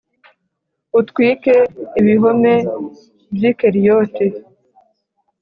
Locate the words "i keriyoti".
3.49-4.27